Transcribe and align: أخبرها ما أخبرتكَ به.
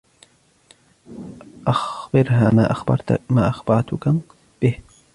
أخبرها 1.67 2.51
ما 3.29 3.47
أخبرتكَ 3.49 4.05
به. 4.61 4.79